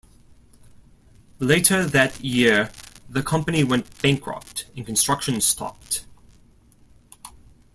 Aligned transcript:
Later 1.37 1.85
that 1.85 2.19
year 2.25 2.71
the 3.07 3.21
company 3.21 3.63
went 3.63 4.01
bankrupt 4.01 4.65
and 4.75 4.83
construction 4.83 5.39
stopped. 5.41 6.07